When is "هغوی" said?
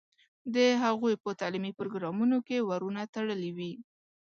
0.83-1.13